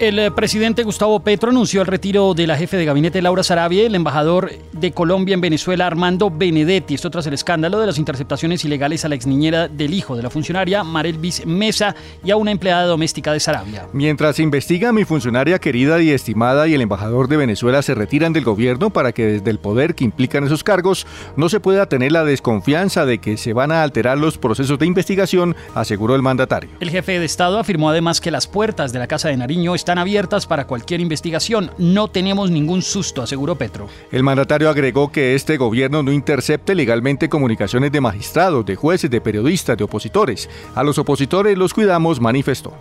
El 0.00 0.16
eh, 0.20 0.30
presidente 0.30 0.84
Gustavo 0.84 1.18
Petro 1.18 1.50
anunció 1.50 1.80
el 1.80 1.88
retiro 1.88 2.32
de 2.32 2.46
la 2.46 2.56
jefe 2.56 2.76
de 2.76 2.84
gabinete 2.84 3.20
Laura 3.20 3.42
Sarabia 3.42 3.82
y 3.82 3.86
el 3.86 3.96
embajador 3.96 4.52
de 4.70 4.92
Colombia 4.92 5.34
en 5.34 5.40
Venezuela 5.40 5.88
Armando 5.88 6.30
Benedetti. 6.30 6.94
Esto 6.94 7.10
tras 7.10 7.26
el 7.26 7.34
escándalo 7.34 7.80
de 7.80 7.86
las 7.88 7.98
interceptaciones 7.98 8.64
ilegales 8.64 9.04
a 9.04 9.08
la 9.08 9.16
exniñera 9.16 9.66
del 9.66 9.92
hijo 9.92 10.14
de 10.14 10.22
la 10.22 10.30
funcionaria 10.30 10.84
Marelvis 10.84 11.44
Mesa 11.44 11.96
y 12.22 12.30
a 12.30 12.36
una 12.36 12.52
empleada 12.52 12.84
doméstica 12.84 13.32
de 13.32 13.40
Sarabia. 13.40 13.88
Mientras 13.92 14.36
se 14.36 14.44
investiga, 14.44 14.92
mi 14.92 15.04
funcionaria 15.04 15.58
querida 15.58 16.00
y 16.00 16.10
estimada 16.10 16.68
y 16.68 16.74
el 16.74 16.80
embajador 16.80 17.26
de 17.26 17.36
Venezuela 17.36 17.82
se 17.82 17.96
retiran 17.96 18.32
del 18.32 18.44
gobierno 18.44 18.90
para 18.90 19.10
que 19.10 19.26
desde 19.26 19.50
el 19.50 19.58
poder 19.58 19.96
que 19.96 20.04
implican 20.04 20.44
esos 20.44 20.62
cargos 20.62 21.08
no 21.34 21.48
se 21.48 21.58
pueda 21.58 21.88
tener 21.88 22.12
la 22.12 22.22
desconfianza 22.22 23.04
de 23.04 23.18
que 23.18 23.36
se 23.36 23.52
van 23.52 23.72
a 23.72 23.82
alterar 23.82 24.16
los 24.16 24.38
procesos 24.38 24.78
de 24.78 24.86
investigación, 24.86 25.56
aseguró 25.74 26.14
el 26.14 26.22
mandatario. 26.22 26.70
El 26.78 26.90
jefe 26.90 27.18
de 27.18 27.24
Estado 27.24 27.58
afirmó 27.58 27.90
además 27.90 28.20
que 28.20 28.30
las 28.30 28.46
puertas 28.46 28.92
de 28.92 29.00
la 29.00 29.08
Casa 29.08 29.28
de 29.28 29.36
Nariño 29.36 29.74
están 29.74 29.87
abiertas 29.96 30.46
para 30.46 30.66
cualquier 30.66 31.00
investigación. 31.00 31.70
No 31.78 32.08
tenemos 32.08 32.50
ningún 32.50 32.82
susto, 32.82 33.22
aseguró 33.22 33.54
Petro. 33.54 33.88
El 34.12 34.22
mandatario 34.22 34.68
agregó 34.68 35.10
que 35.10 35.34
este 35.34 35.56
gobierno 35.56 36.02
no 36.02 36.12
intercepte 36.12 36.74
legalmente 36.74 37.30
comunicaciones 37.30 37.90
de 37.92 38.00
magistrados, 38.02 38.66
de 38.66 38.76
jueces, 38.76 39.10
de 39.10 39.20
periodistas, 39.20 39.78
de 39.78 39.84
opositores. 39.84 40.50
A 40.74 40.82
los 40.82 40.98
opositores 40.98 41.56
los 41.56 41.72
cuidamos, 41.72 42.20
manifestó. 42.20 42.74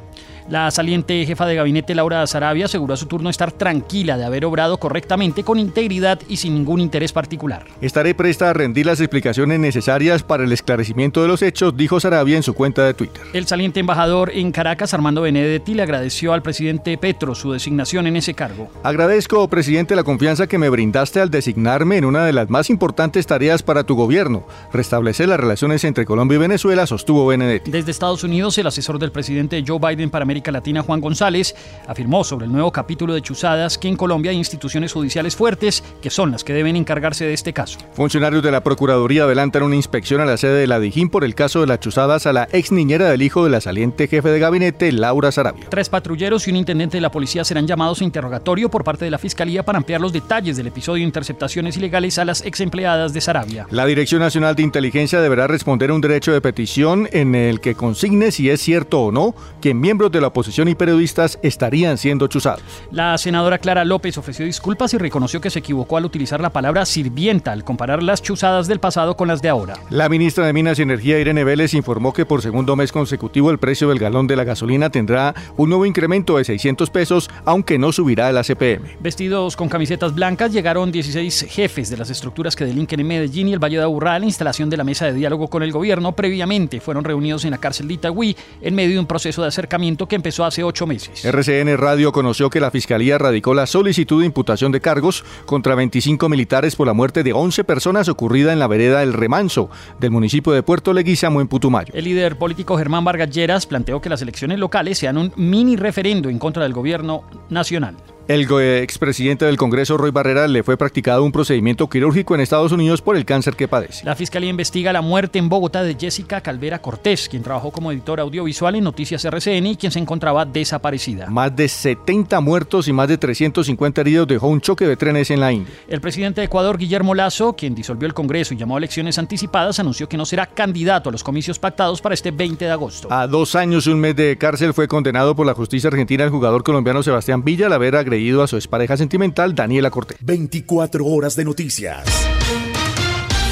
La 0.49 0.71
saliente 0.71 1.25
jefa 1.25 1.45
de 1.45 1.55
gabinete 1.55 1.93
Laura 1.93 2.25
Sarabia 2.25 2.65
aseguró 2.65 2.93
a 2.93 2.97
su 2.97 3.07
turno 3.07 3.29
estar 3.29 3.51
tranquila 3.51 4.17
de 4.17 4.23
haber 4.23 4.45
obrado 4.45 4.77
correctamente, 4.77 5.43
con 5.43 5.59
integridad 5.59 6.21
y 6.29 6.37
sin 6.37 6.53
ningún 6.53 6.79
interés 6.79 7.11
particular. 7.11 7.65
Estaré 7.81 8.15
presta 8.15 8.49
a 8.49 8.53
rendir 8.53 8.85
las 8.85 9.01
explicaciones 9.01 9.59
necesarias 9.59 10.23
para 10.23 10.45
el 10.45 10.51
esclarecimiento 10.53 11.21
de 11.21 11.27
los 11.27 11.41
hechos, 11.41 11.75
dijo 11.75 11.99
Sarabia 11.99 12.37
en 12.37 12.43
su 12.43 12.53
cuenta 12.53 12.85
de 12.85 12.93
Twitter. 12.93 13.23
El 13.33 13.45
saliente 13.45 13.81
embajador 13.81 14.31
en 14.33 14.53
Caracas, 14.53 14.93
Armando 14.93 15.23
Benedetti, 15.23 15.73
le 15.73 15.83
agradeció 15.83 16.31
al 16.31 16.41
presidente 16.41 16.97
Petro 16.97 17.35
su 17.35 17.51
designación 17.51 18.07
en 18.07 18.15
ese 18.15 18.33
cargo. 18.33 18.69
Agradezco, 18.83 19.49
presidente, 19.49 19.97
la 19.97 20.05
confianza 20.05 20.47
que 20.47 20.57
me 20.57 20.69
brindaste 20.69 21.19
al 21.19 21.29
designarme 21.29 21.97
en 21.97 22.05
una 22.05 22.23
de 22.23 22.31
las 22.31 22.49
más 22.49 22.69
importantes 22.69 23.27
tareas 23.27 23.63
para 23.63 23.83
tu 23.83 23.95
gobierno, 23.95 24.47
restablecer 24.71 25.27
las 25.27 25.41
relaciones 25.41 25.83
entre 25.83 26.05
Colombia 26.05 26.35
y 26.35 26.39
Venezuela, 26.39 26.87
sostuvo 26.87 27.27
Benedetti. 27.27 27.69
Desde 27.69 27.91
Estados 27.91 28.23
Unidos, 28.23 28.57
el 28.57 28.67
asesor 28.67 28.97
del 28.97 29.11
presidente 29.11 29.61
Joe 29.67 29.77
Biden 29.77 30.09
para 30.09 30.23
América 30.23 30.36
Latina, 30.45 30.81
Juan 30.81 31.01
González, 31.01 31.55
afirmó 31.87 32.23
sobre 32.23 32.45
el 32.45 32.51
nuevo 32.51 32.71
capítulo 32.71 33.13
de 33.13 33.21
Chuzadas 33.21 33.77
que 33.77 33.87
en 33.87 33.95
Colombia 33.95 34.31
hay 34.31 34.37
instituciones 34.37 34.93
judiciales 34.93 35.35
fuertes 35.35 35.83
que 36.01 36.09
son 36.09 36.31
las 36.31 36.43
que 36.43 36.53
deben 36.53 36.75
encargarse 36.75 37.25
de 37.25 37.33
este 37.33 37.53
caso. 37.53 37.79
Funcionarios 37.93 38.43
de 38.43 38.51
la 38.51 38.63
Procuraduría 38.63 39.23
adelantan 39.23 39.63
una 39.63 39.75
inspección 39.75 40.21
a 40.21 40.25
la 40.25 40.37
sede 40.37 40.59
de 40.59 40.67
la 40.67 40.79
Dijín 40.79 41.09
por 41.09 41.23
el 41.23 41.35
caso 41.35 41.61
de 41.61 41.67
las 41.67 41.79
chuzadas 41.79 42.25
a 42.25 42.33
la 42.33 42.47
ex 42.51 42.71
niñera 42.71 43.09
del 43.09 43.21
hijo 43.21 43.43
de 43.43 43.49
la 43.49 43.61
saliente 43.61 44.07
jefe 44.07 44.29
de 44.29 44.39
gabinete, 44.39 44.91
Laura 44.91 45.31
Sarabia. 45.31 45.65
Tres 45.69 45.89
patrulleros 45.89 46.47
y 46.47 46.51
un 46.51 46.57
intendente 46.57 46.97
de 46.97 47.01
la 47.01 47.11
policía 47.11 47.43
serán 47.43 47.67
llamados 47.67 48.01
a 48.01 48.03
interrogatorio 48.03 48.69
por 48.69 48.83
parte 48.83 49.05
de 49.05 49.11
la 49.11 49.17
Fiscalía 49.17 49.63
para 49.63 49.77
ampliar 49.77 50.01
los 50.01 50.13
detalles 50.13 50.57
del 50.57 50.67
episodio 50.67 51.01
de 51.01 51.07
interceptaciones 51.07 51.77
ilegales 51.77 52.17
a 52.19 52.25
las 52.25 52.45
ex 52.45 52.61
empleadas 52.61 53.13
de 53.13 53.21
Sarabia. 53.21 53.67
La 53.71 53.85
Dirección 53.85 54.21
Nacional 54.21 54.55
de 54.55 54.63
Inteligencia 54.63 55.21
deberá 55.21 55.47
responder 55.47 55.89
a 55.89 55.93
un 55.93 56.01
derecho 56.01 56.31
de 56.31 56.41
petición 56.41 57.09
en 57.11 57.35
el 57.35 57.59
que 57.59 57.75
consigne 57.75 58.31
si 58.31 58.49
es 58.49 58.61
cierto 58.61 59.01
o 59.01 59.11
no 59.11 59.35
que 59.61 59.73
miembros 59.73 60.11
de 60.11 60.21
la 60.21 60.26
oposición 60.27 60.67
y 60.67 60.75
periodistas 60.75 61.39
estarían 61.41 61.97
siendo 61.97 62.27
chuzados. 62.27 62.63
La 62.91 63.17
senadora 63.17 63.57
Clara 63.57 63.85
López 63.85 64.17
ofreció 64.17 64.45
disculpas 64.45 64.93
y 64.93 64.97
reconoció 64.97 65.41
que 65.41 65.49
se 65.49 65.59
equivocó 65.59 65.97
al 65.97 66.05
utilizar 66.05 66.41
la 66.41 66.51
palabra 66.51 66.85
sirvienta 66.85 67.51
al 67.51 67.63
comparar 67.63 68.03
las 68.03 68.21
chuzadas 68.21 68.67
del 68.67 68.79
pasado 68.79 69.17
con 69.17 69.27
las 69.27 69.41
de 69.41 69.49
ahora. 69.49 69.75
La 69.89 70.09
ministra 70.09 70.45
de 70.45 70.53
Minas 70.53 70.79
y 70.79 70.83
Energía, 70.83 71.19
Irene 71.19 71.43
Vélez, 71.43 71.73
informó 71.73 72.13
que 72.13 72.25
por 72.25 72.41
segundo 72.41 72.75
mes 72.75 72.91
consecutivo 72.91 73.51
el 73.51 73.57
precio 73.57 73.89
del 73.89 73.99
galón 73.99 74.27
de 74.27 74.35
la 74.35 74.43
gasolina 74.43 74.89
tendrá 74.89 75.33
un 75.55 75.69
nuevo 75.69 75.85
incremento 75.85 76.37
de 76.37 76.43
600 76.43 76.89
pesos, 76.89 77.29
aunque 77.45 77.77
no 77.77 77.91
subirá 77.91 78.29
el 78.29 78.37
ACPM. 78.37 78.97
Vestidos 78.99 79.55
con 79.55 79.69
camisetas 79.69 80.13
blancas 80.13 80.51
llegaron 80.51 80.91
16 80.91 81.47
jefes 81.49 81.89
de 81.89 81.97
las 81.97 82.09
estructuras 82.09 82.55
que 82.55 82.65
delinquen 82.65 82.99
en 82.99 83.07
Medellín 83.07 83.47
y 83.47 83.53
el 83.53 83.63
Valle 83.63 83.77
de 83.77 83.83
Aburrá 83.83 84.15
a 84.15 84.19
la 84.19 84.25
instalación 84.25 84.69
de 84.69 84.77
la 84.77 84.83
mesa 84.83 85.05
de 85.05 85.13
diálogo 85.13 85.47
con 85.47 85.63
el 85.63 85.71
gobierno. 85.71 86.13
Previamente 86.13 86.79
fueron 86.79 87.03
reunidos 87.03 87.45
en 87.45 87.51
la 87.51 87.57
cárcel 87.57 87.87
de 87.87 87.95
Itagüí 87.95 88.35
en 88.61 88.75
medio 88.75 88.93
de 88.93 88.99
un 88.99 89.07
proceso 89.07 89.41
de 89.41 89.47
acercamiento 89.47 90.07
que 90.07 90.15
empezó 90.17 90.43
hace 90.43 90.63
ocho 90.63 90.85
meses. 90.85 91.23
RCN 91.23 91.77
Radio 91.77 92.11
conoció 92.11 92.49
que 92.49 92.59
la 92.59 92.71
Fiscalía 92.71 93.17
radicó 93.17 93.53
la 93.53 93.65
solicitud 93.65 94.19
de 94.19 94.25
imputación 94.25 94.71
de 94.73 94.81
cargos 94.81 95.23
contra 95.45 95.75
25 95.75 96.27
militares 96.27 96.75
por 96.75 96.87
la 96.87 96.93
muerte 96.93 97.23
de 97.23 97.31
11 97.31 97.63
personas 97.63 98.09
ocurrida 98.09 98.51
en 98.51 98.59
la 98.59 98.67
vereda 98.67 99.03
El 99.03 99.13
Remanso 99.13 99.69
del 99.99 100.11
municipio 100.11 100.51
de 100.51 100.63
Puerto 100.63 100.91
Leguízamo 100.91 101.39
en 101.39 101.47
Putumayo. 101.47 101.93
El 101.93 102.03
líder 102.03 102.37
político 102.37 102.77
Germán 102.77 103.05
Vargas 103.05 103.29
Lleras 103.29 103.65
planteó 103.65 104.01
que 104.01 104.09
las 104.09 104.21
elecciones 104.21 104.59
locales 104.59 104.97
sean 104.97 105.17
un 105.17 105.31
mini 105.37 105.75
referendo 105.75 106.29
en 106.29 106.39
contra 106.39 106.63
del 106.63 106.73
gobierno 106.73 107.23
nacional. 107.49 107.95
El 108.27 108.45
expresidente 108.81 109.45
del 109.45 109.55
Congreso, 109.55 109.95
Roy 109.95 110.11
Barrera, 110.11 110.49
le 110.49 110.61
fue 110.61 110.75
practicado 110.75 111.23
un 111.23 111.31
procedimiento 111.31 111.87
quirúrgico 111.87 112.35
en 112.35 112.41
Estados 112.41 112.73
Unidos 112.73 113.01
por 113.01 113.15
el 113.15 113.23
cáncer 113.23 113.55
que 113.55 113.69
padece. 113.69 114.03
La 114.03 114.17
Fiscalía 114.17 114.49
investiga 114.49 114.91
la 114.91 115.01
muerte 115.01 115.39
en 115.39 115.47
Bogotá 115.47 115.81
de 115.81 115.95
Jessica 115.97 116.41
Calvera 116.41 116.81
Cortés, 116.81 117.29
quien 117.29 117.41
trabajó 117.41 117.71
como 117.71 117.89
editora 117.89 118.23
audiovisual 118.23 118.75
en 118.75 118.83
Noticias 118.83 119.23
RCN 119.23 119.67
y 119.67 119.77
quien 119.77 119.93
se 119.93 119.99
encontraba 119.99 120.43
desaparecida. 120.43 121.27
Más 121.27 121.55
de 121.55 121.69
70 121.69 122.41
muertos 122.41 122.89
y 122.89 122.93
más 122.93 123.07
de 123.07 123.17
350 123.17 124.01
heridos 124.01 124.27
dejó 124.27 124.49
un 124.49 124.59
choque 124.59 124.85
de 124.85 124.97
trenes 124.97 125.31
en 125.31 125.39
la 125.39 125.53
India. 125.53 125.73
El 125.87 126.01
presidente 126.01 126.41
de 126.41 126.47
Ecuador, 126.47 126.77
Guillermo 126.77 127.15
Lazo, 127.15 127.53
quien 127.53 127.75
disolvió 127.75 128.07
el 128.07 128.13
Congreso 128.13 128.53
y 128.53 128.57
llamó 128.57 128.75
a 128.75 128.79
elecciones 128.79 129.17
anticipadas, 129.17 129.79
anunció 129.79 130.09
que 130.09 130.17
no 130.17 130.25
será 130.25 130.47
candidato 130.47 131.07
a 131.07 131.13
los 131.13 131.23
comicios 131.23 131.59
pactados 131.59 132.01
para 132.01 132.13
este 132.13 132.31
20 132.31 132.65
de 132.65 132.71
agosto. 132.71 133.07
A 133.09 133.25
dos 133.25 133.55
años 133.55 133.87
y 133.87 133.89
un 133.89 134.01
mes 134.01 134.17
de 134.17 134.37
cárcel 134.37 134.73
fue 134.73 134.89
condenado 134.89 135.33
por 135.33 135.45
la 135.45 135.53
justicia 135.53 135.87
argentina 135.87 136.25
el 136.25 136.29
jugador 136.29 136.63
colombiano 136.63 137.01
Sebastián 137.03 137.41
Villa 137.41 137.67
al 137.67 137.73
haber 137.73 137.95
agredido 138.17 138.41
a 138.41 138.47
su 138.47 138.55
expareja 138.55 138.97
sentimental 138.97 139.53
Daniela 139.53 139.91
Cortés. 139.91 140.17
24 140.21 141.05
horas 141.05 141.35
de 141.35 141.45
noticias 141.45 142.03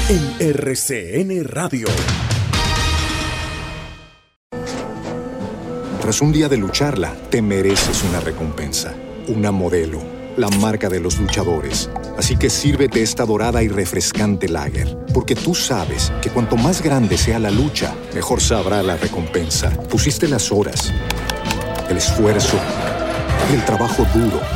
en 0.08 0.20
RCN 0.40 1.44
Radio. 1.44 1.86
Tras 6.00 6.20
un 6.20 6.32
día 6.32 6.48
de 6.48 6.56
lucharla, 6.56 7.14
te 7.30 7.42
mereces 7.42 8.02
una 8.04 8.18
recompensa, 8.20 8.94
una 9.28 9.52
modelo, 9.52 10.00
la 10.36 10.48
marca 10.48 10.88
de 10.88 10.98
los 10.98 11.18
luchadores. 11.20 11.88
Así 12.18 12.36
que 12.36 12.50
sírvete 12.50 13.02
esta 13.02 13.24
dorada 13.24 13.62
y 13.62 13.68
refrescante 13.68 14.48
lager, 14.48 14.96
porque 15.14 15.36
tú 15.36 15.54
sabes 15.54 16.12
que 16.22 16.30
cuanto 16.30 16.56
más 16.56 16.82
grande 16.82 17.16
sea 17.16 17.38
la 17.38 17.52
lucha, 17.52 17.94
mejor 18.14 18.40
sabrá 18.40 18.82
la 18.82 18.96
recompensa. 18.96 19.70
Pusiste 19.88 20.26
las 20.26 20.50
horas, 20.50 20.92
el 21.88 21.96
esfuerzo, 21.96 22.58
el 23.52 23.64
trabajo 23.64 24.04
duro. 24.14 24.55